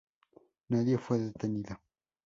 Nadie 0.71 0.97
fue 0.97 1.19
detenido. 1.19 1.79